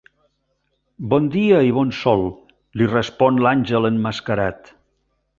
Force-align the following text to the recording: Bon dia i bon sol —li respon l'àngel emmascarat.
Bon 1.09 1.25
dia 1.35 1.59
i 1.67 1.73
bon 1.75 1.91
sol 1.97 2.25
—li 2.79 2.87
respon 2.93 3.37
l'àngel 3.47 3.85
emmascarat. 3.91 4.73